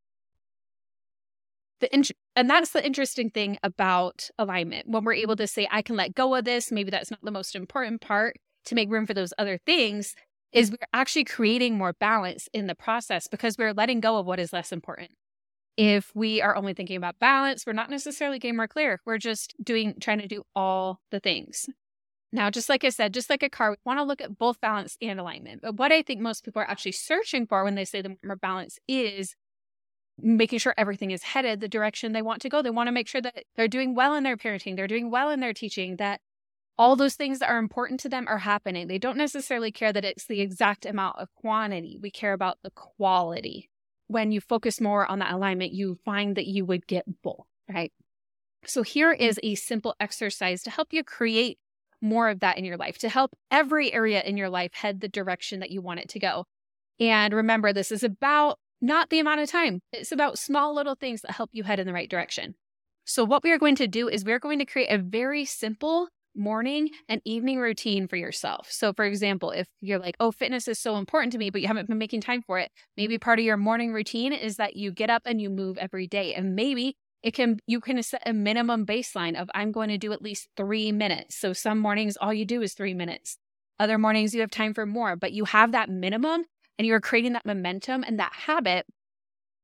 The 1.81 2.13
and 2.37 2.49
that's 2.49 2.71
the 2.71 2.85
interesting 2.85 3.29
thing 3.29 3.57
about 3.63 4.29
alignment. 4.37 4.87
When 4.87 5.03
we're 5.03 5.13
able 5.13 5.35
to 5.37 5.47
say, 5.47 5.67
I 5.71 5.81
can 5.81 5.95
let 5.95 6.15
go 6.15 6.35
of 6.35 6.45
this, 6.45 6.71
maybe 6.71 6.91
that's 6.91 7.11
not 7.11 7.21
the 7.23 7.31
most 7.31 7.55
important 7.55 8.01
part 8.01 8.37
to 8.65 8.75
make 8.75 8.89
room 8.89 9.05
for 9.05 9.13
those 9.13 9.33
other 9.37 9.59
things, 9.65 10.15
is 10.55 10.71
we're 10.71 10.77
actually 10.93 11.25
creating 11.25 11.77
more 11.77 11.93
balance 11.93 12.47
in 12.53 12.67
the 12.67 12.75
process 12.75 13.27
because 13.27 13.57
we're 13.57 13.73
letting 13.73 13.99
go 13.99 14.17
of 14.17 14.25
what 14.25 14.39
is 14.39 14.53
less 14.53 14.71
important. 14.71 15.11
If 15.75 16.11
we 16.15 16.41
are 16.41 16.55
only 16.55 16.73
thinking 16.73 16.95
about 16.95 17.19
balance, 17.19 17.65
we're 17.67 17.73
not 17.73 17.89
necessarily 17.89 18.39
getting 18.39 18.55
more 18.55 18.67
clear. 18.67 19.01
We're 19.05 19.17
just 19.17 19.53
doing, 19.61 19.95
trying 19.99 20.19
to 20.19 20.27
do 20.27 20.43
all 20.55 21.01
the 21.11 21.19
things. 21.19 21.65
Now, 22.31 22.49
just 22.49 22.69
like 22.69 22.85
I 22.85 22.89
said, 22.89 23.13
just 23.13 23.29
like 23.29 23.43
a 23.43 23.49
car, 23.49 23.71
we 23.71 23.77
want 23.85 23.99
to 23.99 24.03
look 24.03 24.21
at 24.21 24.37
both 24.37 24.61
balance 24.61 24.97
and 25.01 25.19
alignment. 25.19 25.61
But 25.61 25.75
what 25.75 25.91
I 25.91 26.01
think 26.01 26.21
most 26.21 26.45
people 26.45 26.61
are 26.61 26.69
actually 26.69 26.93
searching 26.93 27.45
for 27.45 27.65
when 27.65 27.75
they 27.75 27.85
say 27.85 28.01
the 28.01 28.15
more 28.23 28.37
balance 28.37 28.79
is 28.87 29.35
making 30.17 30.59
sure 30.59 30.73
everything 30.77 31.11
is 31.11 31.23
headed 31.23 31.59
the 31.59 31.67
direction 31.67 32.13
they 32.13 32.21
want 32.21 32.41
to 32.43 32.49
go. 32.49 32.61
They 32.61 32.69
want 32.69 32.87
to 32.87 32.93
make 32.93 33.09
sure 33.09 33.21
that 33.21 33.43
they're 33.57 33.67
doing 33.67 33.93
well 33.93 34.15
in 34.15 34.23
their 34.23 34.37
parenting, 34.37 34.77
they're 34.77 34.87
doing 34.87 35.11
well 35.11 35.29
in 35.29 35.41
their 35.41 35.53
teaching, 35.53 35.97
that 35.97 36.21
all 36.77 36.95
those 36.95 37.15
things 37.15 37.39
that 37.39 37.49
are 37.49 37.57
important 37.57 37.99
to 38.01 38.09
them 38.09 38.25
are 38.27 38.39
happening. 38.39 38.87
They 38.87 38.97
don't 38.97 39.17
necessarily 39.17 39.71
care 39.71 39.93
that 39.93 40.05
it's 40.05 40.25
the 40.25 40.41
exact 40.41 40.85
amount 40.85 41.17
of 41.19 41.33
quantity. 41.35 41.97
We 42.01 42.11
care 42.11 42.33
about 42.33 42.57
the 42.63 42.71
quality. 42.71 43.69
When 44.07 44.31
you 44.31 44.41
focus 44.41 44.81
more 44.81 45.09
on 45.09 45.19
that 45.19 45.33
alignment, 45.33 45.73
you 45.73 45.97
find 46.05 46.35
that 46.35 46.47
you 46.47 46.65
would 46.65 46.85
get 46.85 47.05
both, 47.23 47.45
right? 47.73 47.91
So 48.65 48.83
here 48.83 49.13
mm-hmm. 49.13 49.23
is 49.23 49.39
a 49.41 49.55
simple 49.55 49.95
exercise 49.99 50.63
to 50.63 50.69
help 50.69 50.89
you 50.91 51.03
create 51.03 51.57
more 52.01 52.29
of 52.29 52.41
that 52.41 52.57
in 52.57 52.65
your 52.65 52.77
life, 52.77 52.97
to 52.99 53.09
help 53.09 53.31
every 53.49 53.93
area 53.93 54.21
in 54.21 54.37
your 54.37 54.49
life 54.49 54.73
head 54.73 55.01
the 55.01 55.07
direction 55.07 55.59
that 55.61 55.71
you 55.71 55.81
want 55.81 56.01
it 56.01 56.09
to 56.09 56.19
go. 56.19 56.45
And 56.99 57.33
remember, 57.33 57.73
this 57.73 57.91
is 57.91 58.03
about 58.03 58.59
not 58.81 59.09
the 59.09 59.19
amount 59.19 59.41
of 59.41 59.49
time. 59.49 59.81
It's 59.91 60.11
about 60.11 60.37
small 60.37 60.75
little 60.75 60.95
things 60.95 61.21
that 61.21 61.31
help 61.31 61.49
you 61.53 61.63
head 61.63 61.79
in 61.79 61.87
the 61.87 61.93
right 61.93 62.09
direction. 62.09 62.55
So, 63.05 63.23
what 63.23 63.43
we 63.43 63.51
are 63.51 63.57
going 63.57 63.75
to 63.75 63.87
do 63.87 64.07
is 64.07 64.25
we're 64.25 64.39
going 64.39 64.59
to 64.59 64.65
create 64.65 64.89
a 64.89 64.97
very 64.97 65.45
simple 65.45 66.09
morning 66.35 66.89
and 67.07 67.21
evening 67.25 67.59
routine 67.59 68.07
for 68.07 68.15
yourself. 68.15 68.67
So, 68.71 68.93
for 68.93 69.05
example, 69.05 69.51
if 69.51 69.67
you're 69.81 69.99
like, 69.99 70.15
oh, 70.19 70.31
fitness 70.31 70.67
is 70.67 70.79
so 70.79 70.97
important 70.97 71.31
to 71.33 71.37
me, 71.37 71.49
but 71.49 71.61
you 71.61 71.67
haven't 71.67 71.87
been 71.87 71.97
making 71.97 72.21
time 72.21 72.41
for 72.41 72.59
it, 72.59 72.71
maybe 72.97 73.15
mm-hmm. 73.15 73.23
part 73.23 73.39
of 73.39 73.45
your 73.45 73.57
morning 73.57 73.93
routine 73.93 74.33
is 74.33 74.57
that 74.57 74.75
you 74.75 74.91
get 74.91 75.09
up 75.09 75.23
and 75.25 75.41
you 75.41 75.49
move 75.49 75.77
every 75.77 76.07
day. 76.07 76.33
And 76.33 76.55
maybe 76.55 76.95
it 77.23 77.33
can, 77.33 77.59
you 77.65 77.79
can 77.79 78.01
set 78.03 78.23
a 78.25 78.33
minimum 78.33 78.85
baseline 78.85 79.39
of 79.39 79.49
I'm 79.55 79.71
going 79.71 79.89
to 79.89 79.97
do 79.97 80.11
at 80.13 80.21
least 80.21 80.47
three 80.55 80.91
minutes. 80.91 81.35
So, 81.35 81.53
some 81.53 81.79
mornings, 81.79 82.17
all 82.17 82.33
you 82.33 82.45
do 82.45 82.61
is 82.61 82.73
three 82.73 82.93
minutes. 82.93 83.37
Other 83.79 83.97
mornings, 83.97 84.33
you 84.33 84.41
have 84.41 84.51
time 84.51 84.73
for 84.73 84.85
more, 84.85 85.15
but 85.15 85.33
you 85.33 85.45
have 85.45 85.71
that 85.73 85.89
minimum 85.89 86.45
and 86.77 86.85
you're 86.87 87.01
creating 87.01 87.33
that 87.33 87.45
momentum 87.45 88.03
and 88.03 88.19
that 88.19 88.33
habit 88.33 88.85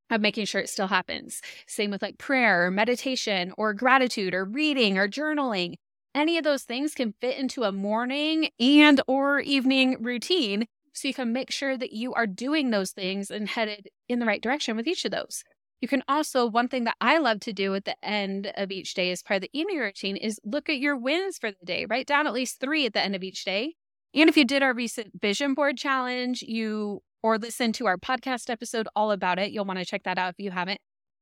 of 0.10 0.22
making 0.22 0.46
sure 0.46 0.62
it 0.62 0.70
still 0.70 0.88
happens. 0.88 1.42
Same 1.68 1.92
with 1.92 2.02
like 2.02 2.18
prayer 2.18 2.66
or 2.66 2.72
meditation 2.72 3.54
or 3.58 3.74
gratitude 3.74 4.34
or 4.34 4.46
reading 4.46 4.98
or 4.98 5.08
journaling 5.08 5.76
any 6.14 6.38
of 6.38 6.44
those 6.44 6.64
things 6.64 6.94
can 6.94 7.14
fit 7.22 7.38
into 7.38 7.64
a 7.64 7.72
morning 7.72 8.50
and 8.60 9.02
or 9.08 9.40
evening 9.40 9.98
routine 10.02 10.66
so 10.94 11.08
you 11.08 11.14
can 11.14 11.32
make 11.32 11.52
sure 11.52 11.78
that 11.78 11.94
you 11.94 12.14
are 12.14 12.28
doing 12.28 12.70
those 12.70 12.92
things 12.92 13.32
and 13.32 13.48
headed 13.50 13.88
in 14.10 14.20
the 14.20 14.26
right 14.26 14.42
direction 14.42 14.76
with 14.76 14.88
each 14.88 15.06
of 15.06 15.12
those. 15.12 15.44
You 15.80 15.88
can 15.88 16.04
also 16.08 16.46
one 16.46 16.68
thing 16.68 16.84
that 16.84 16.98
i 17.02 17.18
love 17.18 17.40
to 17.42 17.54
do 17.54 17.74
at 17.74 17.86
the 17.86 17.96
end 18.04 18.52
of 18.56 18.72
each 18.72 18.94
day 18.94 19.12
as 19.12 19.24
part 19.24 19.38
of 19.38 19.42
the 19.42 19.60
evening 19.60 19.80
routine 19.80 20.16
is 20.16 20.40
look 20.44 20.70
at 20.70 20.78
your 20.78 20.96
wins 20.96 21.38
for 21.40 21.52
the 21.52 21.66
day. 21.66 21.86
Write 21.86 22.06
down 22.06 22.28
at 22.28 22.34
least 22.34 22.60
three 22.60 22.86
at 22.86 22.94
the 22.94 23.02
end 23.02 23.16
of 23.16 23.24
each 23.24 23.44
day. 23.44 23.76
And 24.14 24.30
if 24.30 24.38
you 24.38 24.46
did 24.46 24.62
our 24.62 24.74
recent 24.74 25.20
vision 25.20 25.54
board 25.54 25.78
challenge 25.78 26.44
you 26.44 27.02
or 27.24 27.38
listen 27.38 27.72
to 27.74 27.88
our 27.88 27.98
podcast 27.98 28.50
episode 28.50 28.88
all 28.96 29.12
about 29.12 29.40
it 29.40 29.52
you'll 29.52 29.66
want 29.66 29.80
to 29.80 29.86
check 29.86 30.04
that 30.04 30.18
out 30.18 30.34
if 30.34 30.44
you 30.44 30.52
haven't. 30.52 30.80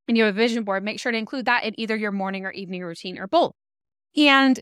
And 0.08 0.18
you 0.18 0.24
have 0.24 0.36
a 0.36 0.38
vision 0.38 0.64
board 0.64 0.84
make 0.84 1.00
sure 1.00 1.12
to 1.12 1.18
include 1.18 1.46
that 1.46 1.64
in 1.64 1.80
either 1.80 1.96
your 1.96 2.12
morning 2.12 2.46
or 2.46 2.52
evening 2.52 2.84
routine 2.84 3.18
or 3.18 3.28
both. 3.28 3.54
And 4.18 4.60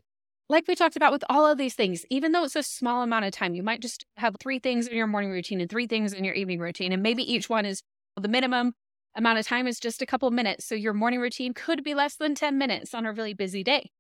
like 0.50 0.68
we 0.68 0.76
talked 0.76 0.96
about 0.96 1.12
with 1.12 1.24
all 1.30 1.46
of 1.46 1.58
these 1.58 1.76
things, 1.76 2.06
even 2.10 2.32
though 2.32 2.44
it's 2.44 2.56
a 2.56 2.64
small 2.64 3.04
amount 3.04 3.26
of 3.26 3.32
time, 3.32 3.54
you 3.54 3.64
might 3.64 3.82
just 3.82 4.06
have 4.16 4.36
three 4.40 4.60
things 4.60 4.88
in 4.88 4.96
your 4.96 5.08
morning 5.08 5.32
routine 5.32 5.60
and 5.60 5.70
three 5.70 5.88
things 5.88 6.14
in 6.14 6.24
your 6.24 6.36
evening 6.36 6.60
routine. 6.60 6.94
And 6.94 7.04
maybe 7.04 7.22
each 7.24 7.50
one 7.50 7.66
is 7.66 7.82
the 8.16 8.30
minimum 8.30 8.74
amount 9.16 9.40
of 9.40 9.48
time 9.48 9.68
is 9.68 9.80
just 9.80 10.02
a 10.02 10.06
couple 10.06 10.30
minutes. 10.32 10.66
So 10.66 10.76
your 10.76 10.94
morning 10.94 11.20
routine 11.20 11.54
could 11.54 11.84
be 11.84 11.94
less 11.94 12.16
than 12.16 12.34
10 12.34 12.58
minutes 12.58 12.94
on 12.94 13.06
a 13.06 13.12
really 13.12 13.34
busy 13.34 13.64
day, 13.64 13.92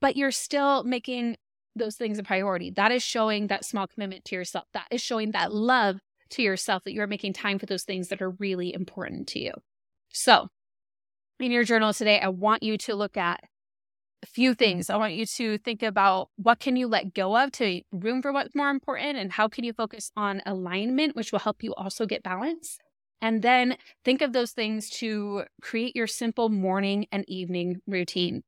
but 0.00 0.16
you're 0.16 0.30
still 0.30 0.84
making 0.84 1.36
those 1.74 1.96
things 1.96 2.18
a 2.18 2.22
priority. 2.22 2.70
That 2.70 2.92
is 2.92 3.02
showing 3.02 3.46
that 3.46 3.64
small 3.64 3.86
commitment 3.86 4.24
to 4.26 4.34
yourself. 4.34 4.64
That 4.74 4.88
is 4.90 5.00
showing 5.00 5.30
that 5.32 5.54
love 5.54 6.00
to 6.30 6.42
yourself 6.42 6.84
that 6.84 6.92
you're 6.92 7.06
making 7.06 7.32
time 7.32 7.58
for 7.58 7.66
those 7.66 7.84
things 7.84 8.08
that 8.08 8.20
are 8.20 8.30
really 8.30 8.74
important 8.74 9.28
to 9.28 9.38
you. 9.38 9.52
So, 10.10 10.48
in 11.40 11.52
your 11.52 11.64
journal 11.64 11.94
today, 11.94 12.20
I 12.20 12.28
want 12.28 12.62
you 12.62 12.76
to 12.78 12.94
look 12.94 13.16
at 13.16 13.40
a 14.22 14.26
few 14.26 14.54
things. 14.54 14.90
I 14.90 14.96
want 14.96 15.14
you 15.14 15.26
to 15.26 15.58
think 15.58 15.82
about 15.82 16.30
what 16.36 16.60
can 16.60 16.76
you 16.76 16.88
let 16.88 17.14
go 17.14 17.36
of 17.36 17.52
to 17.52 17.82
room 17.92 18.22
for 18.22 18.32
what's 18.32 18.54
more 18.54 18.70
important 18.70 19.18
and 19.18 19.32
how 19.32 19.48
can 19.48 19.64
you 19.64 19.72
focus 19.72 20.10
on 20.16 20.42
alignment, 20.46 21.14
which 21.14 21.32
will 21.32 21.38
help 21.38 21.62
you 21.62 21.74
also 21.74 22.06
get 22.06 22.22
balance. 22.22 22.78
And 23.20 23.42
then 23.42 23.76
think 24.04 24.22
of 24.22 24.32
those 24.32 24.52
things 24.52 24.90
to 24.90 25.44
create 25.60 25.96
your 25.96 26.06
simple 26.06 26.48
morning 26.48 27.06
and 27.10 27.24
evening 27.28 27.80
routine. 27.86 28.42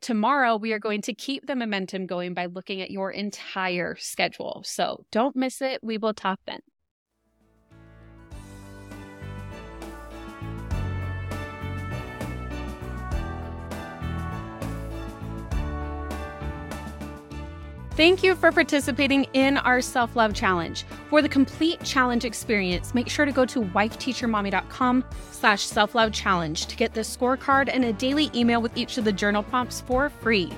Tomorrow, 0.00 0.56
we 0.56 0.72
are 0.72 0.78
going 0.78 1.02
to 1.02 1.14
keep 1.14 1.46
the 1.46 1.56
momentum 1.56 2.06
going 2.06 2.34
by 2.34 2.46
looking 2.46 2.80
at 2.80 2.90
your 2.90 3.10
entire 3.10 3.96
schedule. 3.96 4.62
So 4.64 5.04
don't 5.10 5.34
miss 5.34 5.60
it. 5.60 5.80
We 5.82 5.98
will 5.98 6.14
talk 6.14 6.38
then. 6.46 6.60
Thank 17.98 18.22
you 18.22 18.36
for 18.36 18.52
participating 18.52 19.24
in 19.32 19.56
our 19.56 19.80
self 19.80 20.14
love 20.14 20.32
challenge. 20.32 20.84
For 21.10 21.20
the 21.20 21.28
complete 21.28 21.82
challenge 21.82 22.24
experience, 22.24 22.94
make 22.94 23.08
sure 23.08 23.26
to 23.26 23.32
go 23.32 23.44
to 23.46 23.62
wifeteachermommy.com 23.62 25.04
slash 25.32 25.64
self 25.64 25.96
love 25.96 26.12
challenge 26.12 26.66
to 26.66 26.76
get 26.76 26.94
the 26.94 27.00
scorecard 27.00 27.68
and 27.72 27.84
a 27.84 27.92
daily 27.92 28.30
email 28.36 28.62
with 28.62 28.76
each 28.76 28.98
of 28.98 29.04
the 29.04 29.10
journal 29.10 29.42
prompts 29.42 29.80
for 29.80 30.10
free. 30.10 30.52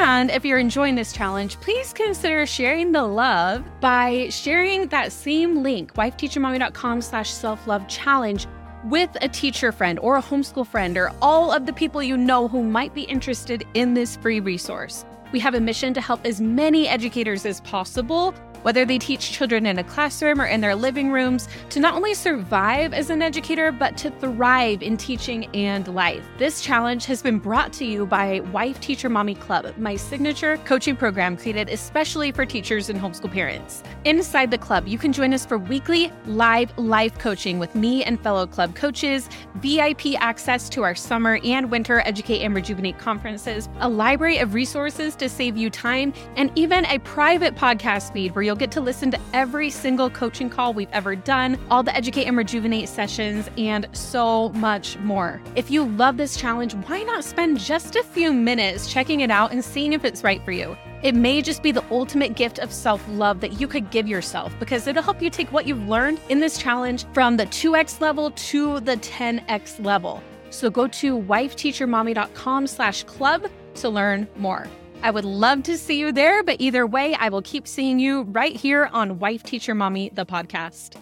And 0.00 0.28
if 0.28 0.44
you're 0.44 0.58
enjoying 0.58 0.96
this 0.96 1.12
challenge, 1.12 1.54
please 1.60 1.92
consider 1.92 2.46
sharing 2.46 2.90
the 2.90 3.04
love 3.04 3.64
by 3.80 4.28
sharing 4.30 4.88
that 4.88 5.12
same 5.12 5.62
link, 5.62 5.94
wifeteachermommy.com 5.94 7.00
slash 7.00 7.30
self 7.30 7.64
love 7.68 7.86
challenge 7.86 8.48
with 8.86 9.16
a 9.22 9.28
teacher 9.28 9.70
friend 9.70 10.00
or 10.00 10.16
a 10.16 10.22
homeschool 10.22 10.66
friend 10.66 10.98
or 10.98 11.12
all 11.22 11.52
of 11.52 11.64
the 11.64 11.72
people 11.72 12.02
you 12.02 12.16
know 12.16 12.48
who 12.48 12.64
might 12.64 12.92
be 12.92 13.02
interested 13.02 13.64
in 13.74 13.94
this 13.94 14.16
free 14.16 14.40
resource. 14.40 15.04
We 15.32 15.40
have 15.40 15.54
a 15.54 15.60
mission 15.60 15.94
to 15.94 16.00
help 16.02 16.26
as 16.26 16.42
many 16.42 16.86
educators 16.86 17.46
as 17.46 17.62
possible 17.62 18.34
whether 18.62 18.84
they 18.84 18.98
teach 18.98 19.32
children 19.32 19.66
in 19.66 19.78
a 19.78 19.84
classroom 19.84 20.40
or 20.40 20.46
in 20.46 20.60
their 20.60 20.74
living 20.74 21.10
rooms, 21.10 21.48
to 21.70 21.80
not 21.80 21.94
only 21.94 22.14
survive 22.14 22.94
as 22.94 23.10
an 23.10 23.22
educator, 23.22 23.72
but 23.72 23.96
to 23.96 24.10
thrive 24.10 24.82
in 24.82 24.96
teaching 24.96 25.44
and 25.54 25.88
life. 25.94 26.24
This 26.38 26.60
challenge 26.60 27.06
has 27.06 27.22
been 27.22 27.38
brought 27.38 27.72
to 27.74 27.84
you 27.84 28.06
by 28.06 28.40
Wife 28.52 28.80
Teacher 28.80 29.08
Mommy 29.08 29.34
Club, 29.34 29.72
my 29.78 29.96
signature 29.96 30.56
coaching 30.58 30.96
program 30.96 31.36
created 31.36 31.68
especially 31.68 32.32
for 32.32 32.46
teachers 32.46 32.88
and 32.88 33.00
homeschool 33.00 33.32
parents. 33.32 33.82
Inside 34.04 34.50
the 34.50 34.58
club, 34.58 34.86
you 34.86 34.98
can 34.98 35.12
join 35.12 35.32
us 35.34 35.46
for 35.46 35.58
weekly 35.58 36.12
live 36.26 36.76
life 36.78 37.18
coaching 37.18 37.58
with 37.58 37.74
me 37.74 38.04
and 38.04 38.20
fellow 38.20 38.46
club 38.46 38.74
coaches, 38.74 39.28
VIP 39.56 40.20
access 40.20 40.68
to 40.70 40.82
our 40.82 40.94
summer 40.94 41.38
and 41.44 41.70
winter 41.70 42.02
Educate 42.04 42.42
and 42.42 42.54
Rejuvenate 42.54 42.98
conferences, 42.98 43.68
a 43.80 43.88
library 43.88 44.38
of 44.38 44.54
resources 44.54 45.14
to 45.16 45.28
save 45.28 45.56
you 45.56 45.70
time, 45.70 46.12
and 46.36 46.50
even 46.56 46.84
a 46.86 46.98
private 47.00 47.54
podcast 47.54 48.12
feed 48.12 48.34
where 48.34 48.42
you'll 48.42 48.51
You'll 48.52 48.58
get 48.58 48.72
to 48.72 48.82
listen 48.82 49.10
to 49.12 49.18
every 49.32 49.70
single 49.70 50.10
coaching 50.10 50.50
call 50.50 50.74
we've 50.74 50.92
ever 50.92 51.16
done, 51.16 51.58
all 51.70 51.82
the 51.82 51.96
Educate 51.96 52.26
and 52.26 52.36
Rejuvenate 52.36 52.86
sessions, 52.86 53.48
and 53.56 53.88
so 53.92 54.50
much 54.50 54.98
more. 54.98 55.40
If 55.56 55.70
you 55.70 55.84
love 55.84 56.18
this 56.18 56.36
challenge, 56.36 56.74
why 56.74 57.02
not 57.02 57.24
spend 57.24 57.58
just 57.58 57.96
a 57.96 58.02
few 58.02 58.30
minutes 58.30 58.92
checking 58.92 59.20
it 59.20 59.30
out 59.30 59.52
and 59.52 59.64
seeing 59.64 59.94
if 59.94 60.04
it's 60.04 60.22
right 60.22 60.44
for 60.44 60.52
you? 60.52 60.76
It 61.02 61.14
may 61.14 61.40
just 61.40 61.62
be 61.62 61.72
the 61.72 61.82
ultimate 61.90 62.36
gift 62.36 62.58
of 62.58 62.74
self 62.74 63.02
love 63.08 63.40
that 63.40 63.58
you 63.58 63.66
could 63.66 63.90
give 63.90 64.06
yourself 64.06 64.52
because 64.60 64.86
it'll 64.86 65.02
help 65.02 65.22
you 65.22 65.30
take 65.30 65.50
what 65.50 65.66
you've 65.66 65.88
learned 65.88 66.20
in 66.28 66.38
this 66.38 66.58
challenge 66.58 67.06
from 67.14 67.38
the 67.38 67.46
2x 67.46 68.02
level 68.02 68.32
to 68.32 68.80
the 68.80 68.98
10x 68.98 69.82
level. 69.82 70.22
So 70.50 70.68
go 70.68 70.88
to 70.88 71.18
wifeteachermommy.com 71.18 72.66
slash 72.66 73.04
club 73.04 73.46
to 73.76 73.88
learn 73.88 74.28
more. 74.36 74.68
I 75.04 75.10
would 75.10 75.24
love 75.24 75.64
to 75.64 75.76
see 75.76 75.98
you 75.98 76.12
there, 76.12 76.44
but 76.44 76.60
either 76.60 76.86
way, 76.86 77.14
I 77.14 77.28
will 77.28 77.42
keep 77.42 77.66
seeing 77.66 77.98
you 77.98 78.22
right 78.22 78.54
here 78.54 78.88
on 78.92 79.18
Wife 79.18 79.42
Teacher 79.42 79.74
Mommy, 79.74 80.10
the 80.14 80.24
podcast. 80.24 80.96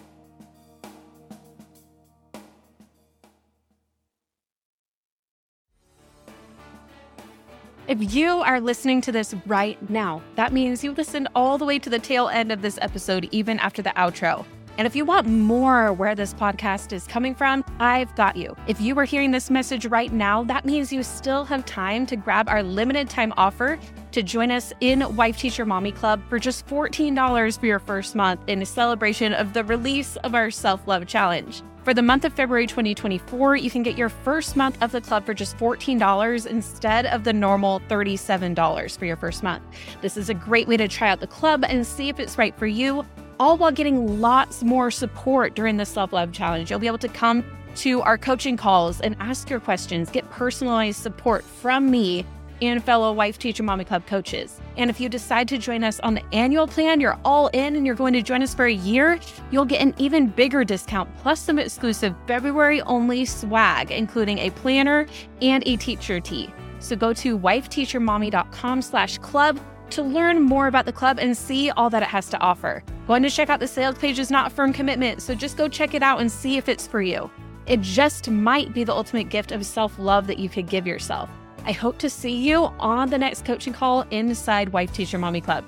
If 7.87 8.15
you 8.15 8.27
are 8.27 8.59
listening 8.59 9.01
to 9.01 9.11
this 9.11 9.35
right 9.45 9.77
now, 9.87 10.23
that 10.35 10.51
means 10.51 10.83
you 10.83 10.93
listened 10.93 11.27
all 11.35 11.59
the 11.59 11.65
way 11.65 11.77
to 11.77 11.89
the 11.89 11.99
tail 11.99 12.27
end 12.29 12.51
of 12.51 12.63
this 12.63 12.79
episode, 12.81 13.29
even 13.31 13.59
after 13.59 13.83
the 13.83 13.91
outro. 13.91 14.45
And 14.77 14.87
if 14.87 14.95
you 14.95 15.05
want 15.05 15.27
more 15.27 15.93
where 15.93 16.15
this 16.15 16.33
podcast 16.33 16.93
is 16.93 17.05
coming 17.05 17.35
from, 17.35 17.63
I've 17.79 18.13
got 18.15 18.35
you. 18.35 18.55
If 18.67 18.79
you 18.81 18.97
are 18.97 19.05
hearing 19.05 19.31
this 19.31 19.49
message 19.49 19.85
right 19.85 20.11
now, 20.11 20.43
that 20.45 20.65
means 20.65 20.91
you 20.91 21.03
still 21.03 21.45
have 21.45 21.65
time 21.65 22.05
to 22.07 22.15
grab 22.15 22.49
our 22.49 22.63
limited 22.63 23.09
time 23.09 23.33
offer 23.37 23.79
to 24.11 24.23
join 24.23 24.51
us 24.51 24.73
in 24.81 25.15
Wife 25.15 25.37
Teacher 25.37 25.65
Mommy 25.65 25.91
Club 25.91 26.21
for 26.29 26.39
just 26.39 26.67
$14 26.67 27.59
for 27.59 27.65
your 27.65 27.79
first 27.79 28.15
month 28.15 28.41
in 28.47 28.65
celebration 28.65 29.33
of 29.33 29.53
the 29.53 29.63
release 29.63 30.15
of 30.17 30.35
our 30.35 30.51
self 30.51 30.87
love 30.87 31.05
challenge. 31.05 31.63
For 31.83 31.95
the 31.95 32.03
month 32.03 32.25
of 32.25 32.33
February 32.33 32.67
2024, 32.67 33.55
you 33.55 33.71
can 33.71 33.81
get 33.81 33.97
your 33.97 34.09
first 34.09 34.55
month 34.55 34.77
of 34.83 34.91
the 34.91 35.01
club 35.01 35.25
for 35.25 35.33
just 35.33 35.57
$14 35.57 36.45
instead 36.45 37.07
of 37.07 37.23
the 37.23 37.33
normal 37.33 37.79
$37 37.89 38.97
for 38.99 39.05
your 39.05 39.15
first 39.15 39.41
month. 39.41 39.63
This 40.01 40.15
is 40.15 40.29
a 40.29 40.35
great 40.35 40.67
way 40.67 40.77
to 40.77 40.87
try 40.87 41.09
out 41.09 41.21
the 41.21 41.27
club 41.27 41.63
and 41.67 41.85
see 41.85 42.07
if 42.07 42.19
it's 42.19 42.37
right 42.37 42.55
for 42.55 42.67
you 42.67 43.03
all 43.41 43.57
while 43.57 43.71
getting 43.71 44.21
lots 44.21 44.61
more 44.61 44.91
support 44.91 45.55
during 45.55 45.77
the 45.77 45.85
self 45.85 46.13
love 46.13 46.31
challenge. 46.31 46.69
You'll 46.69 46.79
be 46.79 46.85
able 46.85 46.99
to 46.99 47.07
come 47.07 47.43
to 47.77 47.99
our 48.01 48.15
coaching 48.15 48.55
calls 48.55 49.01
and 49.01 49.15
ask 49.19 49.49
your 49.49 49.59
questions, 49.59 50.11
get 50.11 50.29
personalized 50.29 51.01
support 51.01 51.43
from 51.43 51.89
me 51.89 52.23
and 52.61 52.83
fellow 52.83 53.11
Wife 53.11 53.39
Teacher 53.39 53.63
Mommy 53.63 53.83
Club 53.83 54.05
coaches. 54.05 54.61
And 54.77 54.91
if 54.91 54.99
you 54.99 55.09
decide 55.09 55.47
to 55.47 55.57
join 55.57 55.83
us 55.83 55.99
on 56.01 56.13
the 56.13 56.23
annual 56.31 56.67
plan, 56.67 57.01
you're 57.01 57.19
all 57.25 57.47
in 57.47 57.75
and 57.75 57.83
you're 57.83 57.95
going 57.95 58.13
to 58.13 58.21
join 58.21 58.43
us 58.43 58.53
for 58.53 58.65
a 58.65 58.73
year, 58.73 59.19
you'll 59.49 59.65
get 59.65 59.81
an 59.81 59.95
even 59.97 60.27
bigger 60.27 60.63
discount 60.63 61.09
plus 61.17 61.39
some 61.39 61.57
exclusive 61.57 62.13
February 62.27 62.83
only 62.83 63.25
swag, 63.25 63.89
including 63.89 64.37
a 64.37 64.51
planner 64.51 65.07
and 65.41 65.63
a 65.65 65.77
teacher 65.77 66.19
tee. 66.19 66.53
So 66.77 66.95
go 66.95 67.11
to 67.13 67.39
wifeteachermommy.com 67.39 68.83
slash 68.83 69.17
club 69.17 69.59
to 69.91 70.03
learn 70.03 70.41
more 70.41 70.67
about 70.67 70.85
the 70.85 70.93
club 70.93 71.19
and 71.19 71.35
see 71.35 71.69
all 71.71 71.89
that 71.89 72.03
it 72.03 72.09
has 72.09 72.29
to 72.29 72.39
offer. 72.39 72.83
Going 73.07 73.23
to 73.23 73.29
check 73.29 73.49
out 73.49 73.59
the 73.59 73.67
sales 73.67 73.97
page 73.97 74.19
is 74.19 74.31
not 74.31 74.47
a 74.47 74.55
firm 74.55 74.73
commitment, 74.73 75.21
so 75.21 75.35
just 75.35 75.57
go 75.57 75.67
check 75.67 75.93
it 75.93 76.03
out 76.03 76.21
and 76.21 76.31
see 76.31 76.57
if 76.57 76.69
it's 76.69 76.87
for 76.87 77.01
you. 77.01 77.29
It 77.65 77.81
just 77.81 78.29
might 78.29 78.73
be 78.73 78.83
the 78.83 78.93
ultimate 78.93 79.29
gift 79.29 79.51
of 79.51 79.65
self 79.65 79.97
love 79.99 80.27
that 80.27 80.39
you 80.39 80.49
could 80.49 80.67
give 80.67 80.87
yourself. 80.87 81.29
I 81.65 81.73
hope 81.73 81.97
to 81.99 82.09
see 82.09 82.35
you 82.35 82.65
on 82.79 83.09
the 83.09 83.17
next 83.17 83.45
coaching 83.45 83.73
call 83.73 84.01
inside 84.11 84.69
Wife 84.69 84.93
Teacher 84.93 85.17
Mommy 85.17 85.41
Club. 85.41 85.63